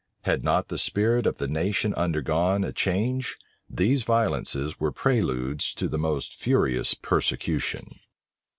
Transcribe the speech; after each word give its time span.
Had 0.21 0.41
not 0.41 0.69
the 0.69 0.79
spirit 0.79 1.27
of 1.27 1.37
the 1.37 1.47
nation 1.47 1.93
undergone 1.93 2.63
a 2.63 2.73
change, 2.73 3.37
these 3.69 4.01
violences 4.01 4.79
were 4.79 4.91
preludes 4.91 5.75
to 5.75 5.87
the 5.87 5.99
most 5.99 6.33
furious 6.33 6.95
persecution. 6.95 7.87